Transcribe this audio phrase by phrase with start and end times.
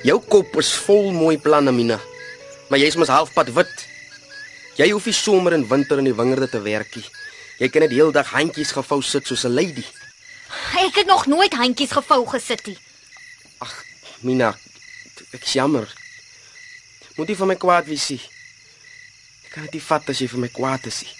[0.00, 1.98] Jou kop is vol mooi planne, Mina.
[2.70, 3.86] Maar jy's mos halfpad wit.
[4.78, 7.04] Jy hoef nie somer en winter in die wingerde te werk nie.
[7.60, 9.84] Jy kan net die hele dag handjies gevou sit soos 'n lady.
[10.80, 12.78] Ek het nog nooit handjies gevou gesit nie.
[13.58, 13.84] Ag,
[14.22, 14.56] Mina,
[15.32, 15.86] ek jammer.
[17.16, 18.08] Moet jy vir my kwaad wees?
[18.10, 18.20] nie.
[19.44, 21.14] Ek kan dit nie vat as jy vir my kwaad is nie.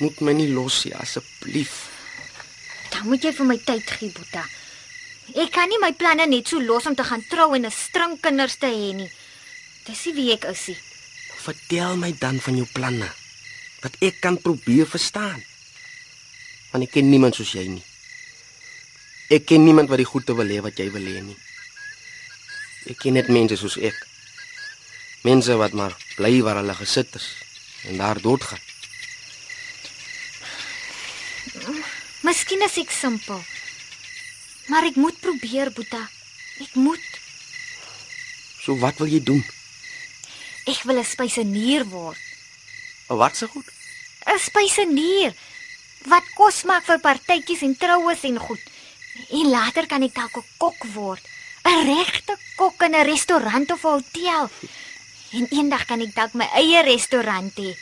[0.00, 1.90] Moet my nie los nie, asseblief.
[2.90, 4.44] Dan moet jy vir my tyd gee, Boeta.
[5.32, 8.20] Ek kan nie my planne net so los om te gaan trou en 'n string
[8.20, 9.10] kinders te hê nie.
[9.86, 10.78] Dis nie wie ek is nie.
[11.44, 13.08] Vertel my dan van jou planne.
[13.80, 15.42] Dat ek kan probeer verstaan.
[16.72, 17.84] Want ek ken niemand soos jy nie.
[19.30, 21.36] Ek ken niemand wat die goeie wil hê wat jy wil hê nie.
[22.86, 23.96] Ek ken net mense soos ek.
[25.24, 27.28] Mense wat maar bly waar hulle gesit is
[27.88, 28.60] en daar doodgaan.
[32.22, 33.40] Miskien is ek simpel.
[34.66, 36.00] Maar ek moet probeer, Boeta.
[36.60, 37.08] Ek moet.
[38.64, 39.42] So wat wil jy doen?
[40.64, 42.20] Ek wil 'n spysenier word.
[43.08, 43.68] Of wat se goed?
[44.26, 45.34] 'n Spysenier
[46.08, 48.64] wat kos maak vir partytjies en troues en goed.
[49.30, 51.22] En later kan ek dalk 'n kok word.
[51.64, 54.50] 'n Regte kok in 'n restaurant of 'n hotel.
[55.32, 57.76] En eendag kan ek dalk my eie restaurant hê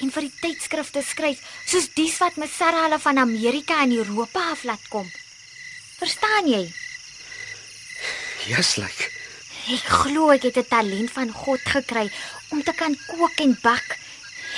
[0.00, 4.50] en vir die tydskrifte skryf soos dies wat my Sarah hulle van Amerika en Europa
[4.50, 5.10] af laat kom.
[6.04, 6.64] Verstaan jy?
[8.50, 9.08] Yes, like.
[9.72, 12.10] Ek glo ek het 'n talent van God gekry
[12.52, 13.96] om te kan kook en bak.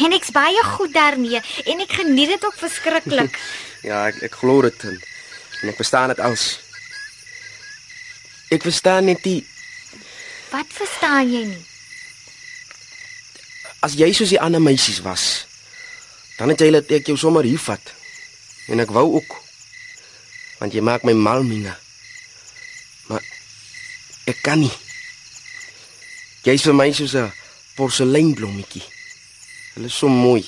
[0.02, 1.38] En ek's baie goed daarmee
[1.70, 3.38] en ek geniet dit ook verskriklik.
[3.86, 4.98] Ja, ek ek glo dit en,
[5.62, 6.58] en ek verstaan dit als.
[8.50, 9.46] Ek verstaan net die
[10.50, 11.64] Wat verstaan jy nie?
[13.86, 15.46] as jy soos die ander meisies was,
[16.38, 17.92] dan het jy laat ek jou sommer hier vat.
[18.66, 19.45] En ek wou ook.
[20.58, 21.76] Want jy maak my mal, Mina.
[23.08, 23.22] Maar
[24.26, 24.72] ek kan nie.
[26.46, 27.32] Jy's vir my soos 'n
[27.76, 28.84] porseleinblommetjie.
[29.74, 30.44] Hulle is so mooi.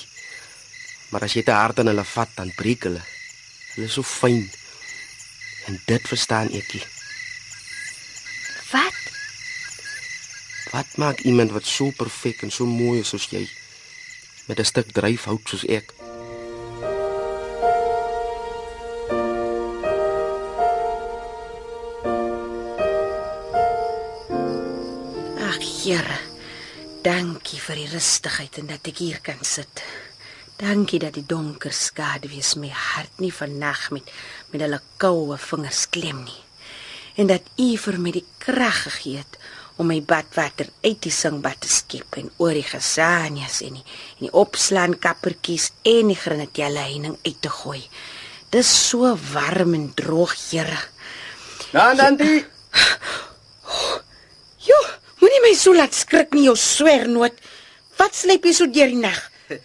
[1.11, 3.01] Maar as jy te hard aan hulle vat, dan breek hulle.
[3.73, 4.49] Hulle is so fyn.
[5.65, 6.85] En dit verstaan ek nie.
[8.71, 8.99] Wat?
[10.71, 13.49] Wat maak iemand wat so perfek en so mooi is soos jy
[14.47, 15.93] met 'n stuk dryfhout soos ek?
[25.79, 26.17] Here.
[27.05, 29.79] Dankie vir die rustigheid en dat ek hier kan sit.
[30.59, 34.09] Dankie dat die donker skaduwees my hart nie vannag met
[34.51, 36.41] met hulle koue vingers klem nie.
[37.15, 39.39] En dat U vir my die krag gegee het
[39.79, 43.87] om my badwater uit die singbad te skep en oor die gesanias en die,
[44.19, 47.85] en die opslaan kappertjies en die granatelle heining uit te gooi.
[48.51, 50.79] Dis so warm en droog, Here.
[51.71, 52.39] Dan dankie.
[52.39, 53.18] Jo, moenie my
[55.59, 57.35] so laat skrik nie, jou swernoot.
[57.99, 59.19] Wat sleep jy so deur die nag?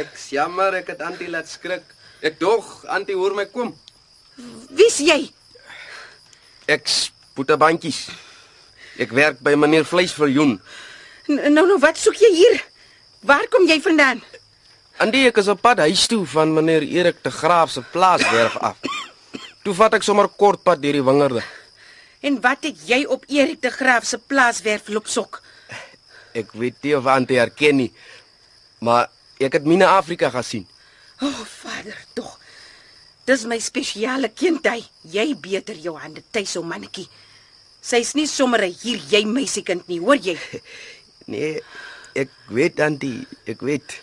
[0.00, 1.84] Ek jammer ek het Antie laat skrik.
[2.24, 3.74] Ek dog Antie hoor my kom.
[4.74, 5.28] Wie's jy?
[6.66, 8.06] Ek spoet bandjies.
[8.98, 10.56] Ek werk by meneer Vleisviljoen.
[11.28, 12.56] Nou nou wat soek jy hier?
[13.26, 14.22] Waar kom jy vandaan?
[15.02, 18.80] Antie ek is op pad huis toe van meneer Erik de Graaf se plaaswerf af.
[19.62, 21.44] Toe vat ek sommer kort pad deur die wingerde.
[22.26, 25.38] En wat het jy op Erik de Graaf se plaaswerf loop sok?
[26.36, 27.92] Ek weet nie of Antie herken nie,
[28.82, 29.06] maar
[29.38, 30.66] ek het Mina Afrika gesien.
[31.22, 32.32] O, oh, Vader, tog.
[33.26, 34.82] Dis my spesiale kindhy.
[35.10, 37.06] Jy beter jou hande tuis om mannetjie.
[37.80, 40.36] Sy's nie sommer 'n hier jy meisiekind nie, hoor jy?
[41.26, 41.58] Nee,
[42.14, 43.96] ek weet Antie, ek weet.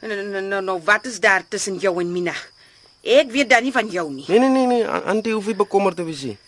[0.00, 2.32] Nou nou nou nou wat is daar tussen jou en Mina?
[3.04, 4.24] Ek weet dan nie van jou nie.
[4.28, 6.38] Nee nee nee nee, Antie hoef nie bekommerd te wees nie.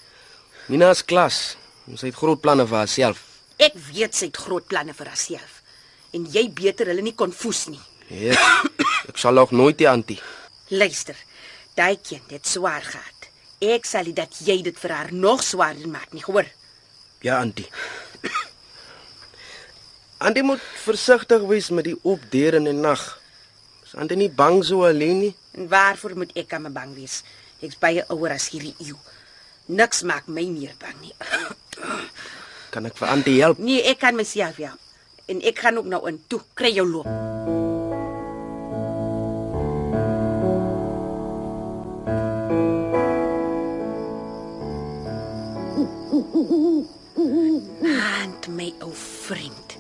[0.71, 1.57] Mina is klas.
[1.99, 3.23] Sy het groot planne vir haarself.
[3.59, 5.59] Ek weet sy het groot planne vir haarself.
[6.15, 7.81] En jy beter hulle nie konfoes nie.
[8.13, 8.39] Yes.
[9.11, 10.21] Ek sal ook nooit die Antie.
[10.71, 11.17] Luister,
[11.75, 13.29] daai kind het swaar gehad.
[13.63, 16.47] Ek sal nie dat jy dit vir haar nog swaarder maak nie, hoor?
[17.27, 17.67] Ja, Antie.
[20.23, 23.03] Antie moet versigtig wees met die oop deure in die nag.
[23.83, 25.33] Is Antie nie bang so alleen nie?
[25.59, 27.25] En waarvoor moet ek aan my bang wees?
[27.63, 28.99] Ek's baie ouer as hierdie eeu.
[29.67, 31.15] Niks maak my meer bang nie.
[32.75, 33.61] Kan ek vir Antie help?
[33.63, 34.81] Nee, ek kan myself help.
[35.31, 37.07] En ek gaan ook nou in toe kry jou loop.
[47.83, 49.77] Want my ou vriend.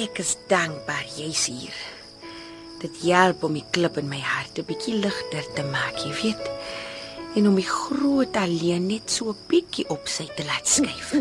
[0.00, 1.76] Ek is dankbaar jy's hier.
[2.80, 6.44] Dit help om die klip in my hart 'n bietjie ligter te maak, jy weet.
[7.34, 11.14] En om die groot alleen net so 'n bietjie op sy te laat skuif.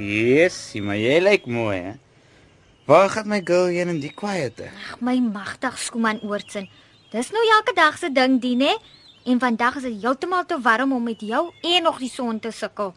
[0.00, 1.92] Yes, maar jy lyk mooi, hè.
[2.84, 4.64] Waar gaan my girl heen in die quiete?
[4.64, 6.68] Ag my magtig skooman oortsin.
[7.10, 8.70] Dis nou elke dag se ding die, né?
[9.26, 12.52] En vandag is dit heeltemal te warm om met jou en nog die son te
[12.54, 12.92] sukkel.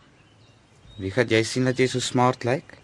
[1.01, 2.75] Wie gaan jy sien dat jy so smart lyk?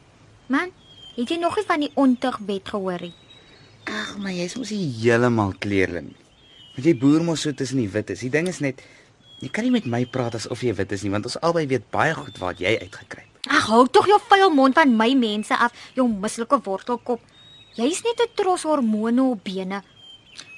[0.49, 0.71] Man,
[1.13, 3.13] het jy nog nie van die ontugbed gehoor nie?
[3.85, 6.15] Ag, maar jy's mos heeltemal kleerling.
[6.73, 8.25] Want jy boer mos so tussen die wit is.
[8.25, 8.81] Die ding is net
[9.39, 11.85] jy kan nie met my praat asof jy wit is nie, want ons albei weet
[11.93, 13.53] baie goed waar jy uitgekry het.
[13.53, 17.21] Ag, hou tog jou vuil mond van my mense af, jou mislike wortelkop.
[17.77, 19.83] Jy's net 'n tros hormone op bene.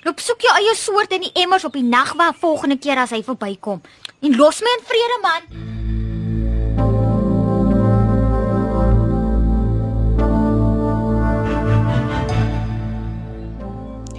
[0.01, 3.21] Loop soek jou eie soort in die emmers op die nagwa volgende keer as hy
[3.25, 3.83] verbykom.
[4.25, 5.69] En los my in vrede, man.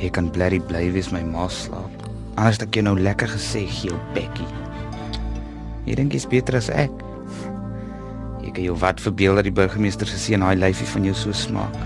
[0.02, 2.06] Jy kan blerry bly wees my ma slaap.
[2.34, 4.48] Anders het ek jou nou lekker gesê, geel bekkie.
[5.86, 6.94] Jy dink jy's beter as ek.
[8.42, 11.34] Jy kan jou wat verbeel dat die burgemeester se seun daai lyfie van jou so
[11.44, 11.78] smaak.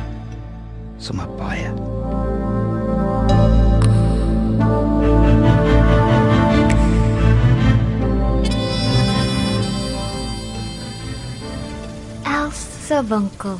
[1.00, 1.85] Sommige baie.
[12.86, 13.58] Se winkel.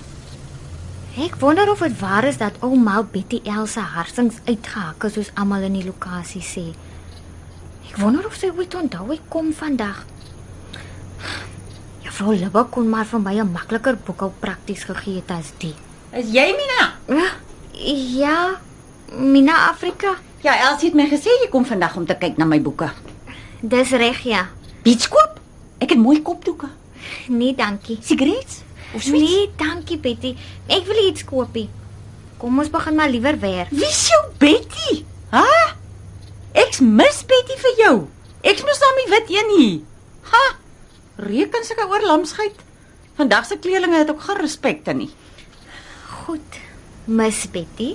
[1.19, 5.31] Ek wonder of dit waar is dat ouma Betty Els se harsings uitgehak het soos
[5.35, 6.67] almal in die lokasie sê.
[7.89, 10.05] Ek wonder of sy ooit onthou hy kom vandag.
[12.05, 15.75] Juffrou Libbe kon maar vir my 'n makliker boekhou prakties gegee het as die.
[16.13, 16.95] Is jy Mina?
[17.09, 17.29] Ja,
[18.21, 18.61] ja,
[19.11, 20.15] Mina Afrika.
[20.43, 22.93] Ja, Elsie het my gesê jy kom vandag om te kyk na my boeke.
[23.61, 24.49] Dis reg ja.
[24.83, 25.41] Beach koop?
[25.81, 26.69] Ek het mooi kopdoeke.
[27.29, 27.99] Nee, dankie.
[28.03, 28.66] Sigarette?
[28.97, 29.31] Of sweets?
[29.31, 30.33] Nee, dankie Betty.
[30.73, 31.69] Ek wil iets koopie.
[32.41, 33.73] Kom ons begin maar liewer werk.
[33.73, 35.03] Wie's jou Betty?
[35.33, 35.49] Ha?
[36.57, 37.97] Ek's mis Betty vir jou.
[38.47, 39.73] Ek's mos nou nie wit een nie.
[40.33, 40.45] Ha?
[41.29, 42.65] Reken seker oor lamsgeit.
[43.17, 45.11] Vandag se kleerlinge het ook geen respekte nie.
[46.25, 46.61] Goed.
[47.07, 47.95] Miss Betty.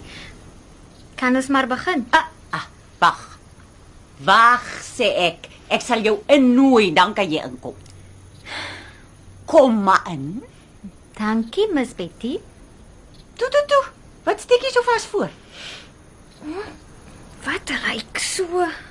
[1.20, 2.06] Kan ons maar begin?
[2.10, 2.66] Ah, ah,
[3.02, 3.26] wag.
[4.26, 5.50] Wag sê ek.
[5.72, 7.76] Ek sal jou innooi dan kan jy inkom.
[9.46, 10.42] Kom maar in.
[11.18, 12.40] Dankie, Miss Betty.
[13.36, 13.84] Toe toe toe.
[14.24, 15.30] Wat steek jy so vas voor?
[17.46, 18.46] Wat ryk so?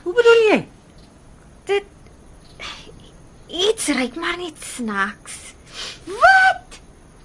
[0.05, 0.59] Hoe bedoel jy?
[1.71, 1.87] Dit
[3.51, 5.39] iets ryk maar net snaaks.
[6.07, 6.79] Wat?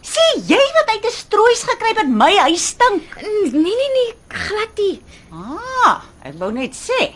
[0.06, 3.16] Sê jy wat uit 'n stroois gekry het my huis stink?
[3.22, 5.02] Nee, nee, nee, glad nie.
[5.32, 7.14] Ah, ek wou net sê.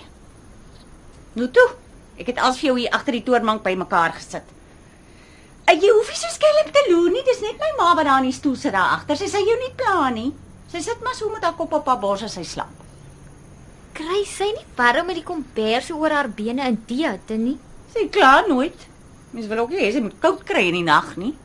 [1.33, 1.69] Nou toe,
[2.17, 4.43] ek het als vir jou hier agter die toonbank bymekaar gesit.
[5.69, 8.23] En jy hoef nie so skelm te loer nie, dis net my ma wat daar
[8.23, 9.19] in die stoel sit daar agter.
[9.19, 10.31] Sy sê jou nie pla nie.
[10.71, 12.73] Sy sit maar so met haar kop op haar bors as sy slaap.
[13.99, 17.57] Kry sy nie warm met die kombers oor haar bene in die hitte nie?
[17.93, 18.87] Sy kla nooit.
[19.35, 21.35] Mens wil ook nie hê sy moet koud kry in die nag nie.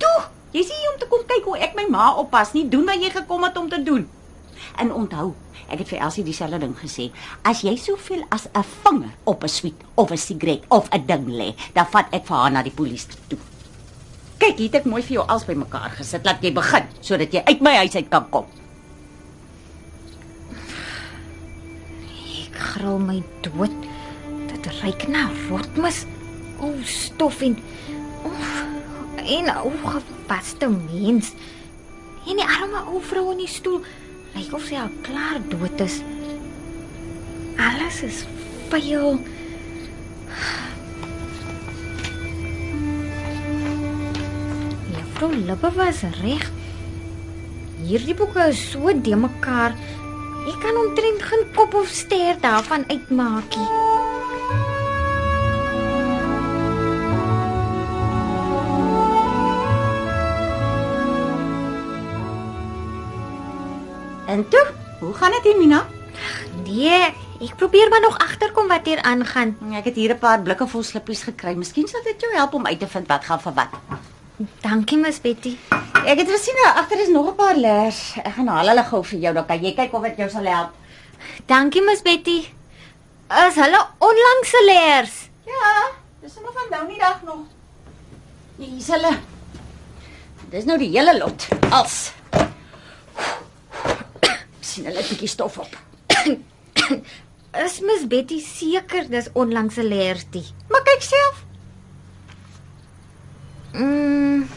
[0.00, 0.16] Toe,
[0.56, 2.64] jy's hier om te kom kyk hoe ek my ma oppas nie.
[2.72, 4.08] Doen wat jy gekom het om te doen.
[4.78, 5.32] En onthou,
[5.68, 7.10] ek het vir Elsie dieselfde ding gesê.
[7.42, 11.26] As jy soveel as 'n vinger op 'n sweet of 'n sigaret of 'n ding
[11.28, 13.38] lê, dan vat ek vir haar na die polisie toe.
[14.38, 16.24] Kyk, hier het ek mooi vir jou als bymekaar gesit.
[16.24, 18.44] Laat jy begin sodat jy uit my huis uit kan kom.
[22.44, 23.72] Ek gril my dood.
[24.50, 26.04] Dit ryk na rotmis.
[26.60, 27.56] O, stof en
[28.24, 28.64] oef,
[29.24, 31.32] en ou gepaste mens.
[32.26, 33.82] En die arme ou vrou in die stoel
[34.34, 36.00] lyk of sy al klaar dood is.
[37.60, 38.24] Alles is
[38.70, 39.20] vuil.
[44.90, 46.50] Juffrou Lippe was reg.
[47.84, 49.78] Hierdie boeke is so de mekaar.
[50.50, 53.93] Ek kan omtrent geen kop of ster daarvan uitmaak nie.
[64.34, 64.66] En toe,
[64.98, 65.84] hoe gaan dit Mina?
[66.66, 67.02] Nee,
[67.38, 69.52] ek probeer maar nog agterkom wat hier aangaan.
[69.78, 71.54] Ek het hier 'n paar blikke vol slippies gekry.
[71.54, 73.70] Miskien sal dit jou help om uit te vind wat gaan vir wat.
[74.60, 75.56] Dankie, Miss Betty.
[76.04, 78.14] Ek het gesien daar agter is nog 'n paar leers.
[78.24, 80.44] Ek gaan haal hulle gou vir jou, dan kan jy kyk of dit jou sal
[80.44, 80.70] help.
[81.46, 82.38] Dankie, Miss Betty.
[83.46, 85.28] Is hulle onlangse leers?
[85.46, 87.46] Ja, dis sommer van nou die dag nog.
[88.58, 89.18] Hier is hulle.
[90.50, 91.48] Dis nou die hele lot.
[91.70, 92.12] Als.
[94.64, 95.72] Sien hulle 'n bietjie stof op.
[97.64, 100.46] Is Miss Betty seker dis onlangs se leertie?
[100.68, 101.44] Maar kyk self.
[103.72, 104.48] Mm.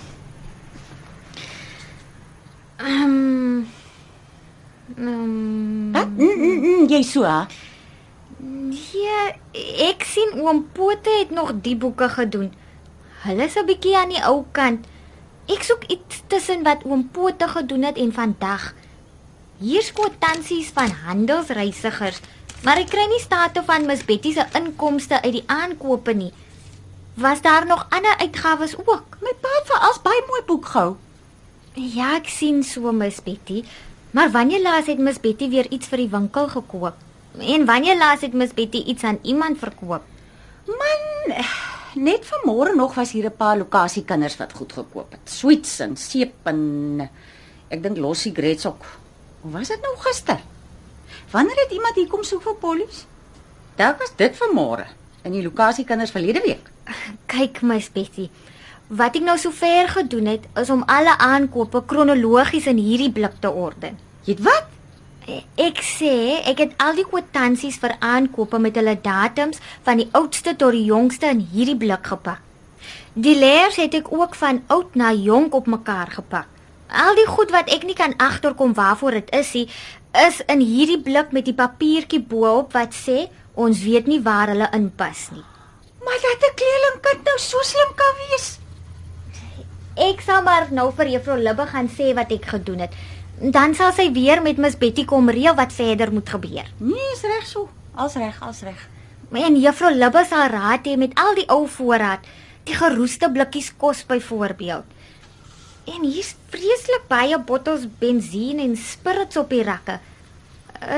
[2.77, 3.65] Ehm.
[4.97, 5.91] Ehm.
[5.91, 6.07] Wat?
[6.07, 7.45] Mm, mm, mm, jy so, hè?
[8.97, 9.21] Ja,
[9.89, 12.53] ek sien oom Pote het nog die boeke gedoen.
[13.25, 14.85] Hulle is 'n bietjie aan die ou kant.
[15.45, 18.73] Ek soek iets tussen wat oom Pote gedoen het en vandag.
[19.57, 22.19] Hier's kwitansies van handelsreisigers,
[22.61, 26.29] maar ek kry nie state van Miss Betty se inkomste uit die aankope nie.
[27.17, 29.17] Was daar nog ander uitgawes ook?
[29.25, 30.91] My pa het vir as baie mooi boek gehou.
[31.73, 33.63] Ja, ek sien so Miss Betty.
[34.13, 37.01] Maar wanneer laas het Miss Betty weer iets vir die winkel gekoop?
[37.41, 40.05] En wanneer laas het Miss Betty iets aan iemand verkoop?
[40.69, 41.33] Man,
[41.97, 45.25] net vanmôre nog was hier 'n paar lokasiekinders wat goed gekoop het.
[45.25, 47.09] Sweets en seep en
[47.69, 48.85] ek dink lossie grets ook.
[49.41, 50.39] Hoe was dit nou gister?
[51.31, 53.05] Wanneer het iemand hier kom soek vir polies?
[53.77, 54.87] Dalk was dit vanmôre
[55.27, 56.71] in die lokasiekinders verlede week.
[57.29, 58.29] Kyk Miss Betty.
[58.87, 63.51] Wat ek nou sover gedoen het is om alle aankope kronologies in hierdie blik te
[63.51, 63.99] orden.
[64.25, 64.73] Jy weet wat?
[65.59, 70.55] Ek sê ek het al die kwitansies vir aankope met hulle datums van die oudste
[70.55, 72.39] tot die jongste in hierdie blik gepak.
[73.13, 76.47] Die leers het ek ook van oud na jonk op mekaar gepak.
[76.87, 79.67] Al die goed wat ek nie kan agterkom waarvoor dit is nie,
[80.27, 84.69] is in hierdie blik met die papiertjie bo-op wat sê ons weet nie waar hulle
[84.73, 85.43] inpas nie.
[86.05, 88.59] Maar dat 'n kleerlingkind nou so slim kan wees.
[89.97, 92.93] Ek sal maar nou vir juffrou Libbe gaan sê wat ek gedoen het.
[93.39, 96.65] Dan sal sy weer met Miss Betty kom reël wat verder moet gebeur.
[96.77, 97.69] Nee, is reg so.
[97.95, 98.89] Als reg, als reg.
[99.31, 102.19] En juffrou Libbe sal raad hê met al die ou voorraad,
[102.63, 104.85] die geroeste blikkies kos byvoorbeeld.
[105.87, 109.99] En hier's vreeslik baie bottels bensien en spirits op die rakke.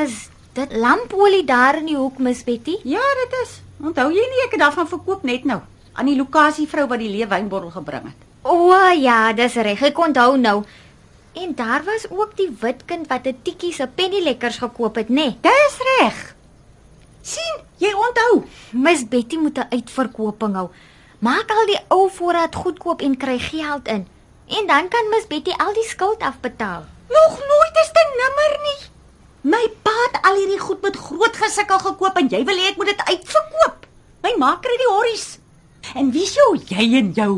[0.01, 2.79] Is dit lampolie daar in die hoek, Miss Betty?
[2.84, 3.60] Ja, dit is.
[3.79, 5.62] Onthou jy nie ek het daarvan verkoop net nou
[6.00, 8.27] aan die lokasievrou wat die leewynbottel gebring het.
[8.48, 9.81] O ja, dis reg.
[9.91, 10.63] Ek onthou nou.
[11.39, 15.13] En daar was ook die wit kind wat 'n tikkie se pennylekkers gekoop het, nê?
[15.13, 15.38] Nee.
[15.41, 16.36] Dis reg.
[17.22, 18.43] sien, jy onthou.
[18.72, 20.69] Miss Betty moet 'n uitverkoping hou.
[21.19, 24.08] Maak al die ou voorraad goedkoop en kry geld in.
[24.58, 26.86] En dan kan Miss Betty al die skuld afbetaal.
[27.10, 28.79] Nog nooit is dit nimmer nie.
[29.53, 32.77] My pa het al hierdie goed met groot gesukkel gekoop en jy wil hê ek
[32.82, 33.86] moet dit uitverkoop.
[34.25, 35.27] My ma kry die horries.
[35.96, 37.34] En wie sou jy en jou?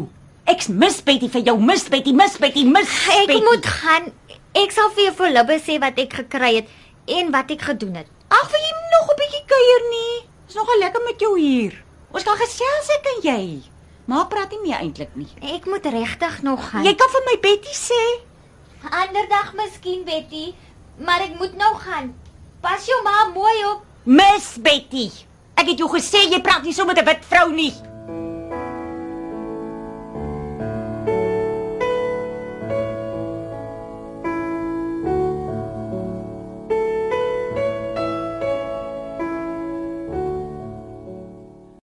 [0.50, 3.44] Ek's Miss Betty vir jou, Miss Betty, Miss Betty, Miss Ek Betty.
[3.46, 4.10] moet gaan.
[4.58, 6.68] Ek sal vir juffrou Libbe sê wat ek gekry het
[7.08, 8.08] en wat ek gedoen het.
[8.32, 10.16] Ag, wil jy nog 'n bietjie kuier nie?
[10.50, 11.84] Is nogal lekker met jou hier.
[12.12, 13.62] Ons kan gesels ek en jy.
[14.12, 15.30] Ma praat nie meer eintlik nie.
[15.56, 16.84] Ek moet regtig nog gaan.
[16.84, 18.00] Jy kan vir my Betty sê.
[18.92, 20.52] ander dag miskien Betty,
[21.00, 22.10] maar ek moet nou gaan.
[22.62, 23.86] Pas jou ma mooi op.
[24.04, 25.08] Miss Betty.
[25.56, 27.72] Ek het jou gesê jy praat nie so met 'n wit vrou nie.